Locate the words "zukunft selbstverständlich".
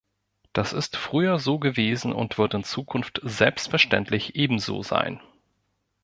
2.63-4.35